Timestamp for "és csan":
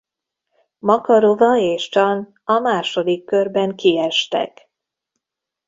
1.57-2.33